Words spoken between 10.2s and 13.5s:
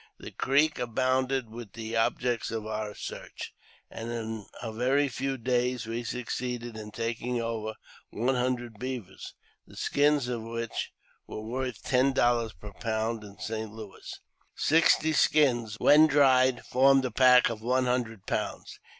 of which were worth ten dollars per pound in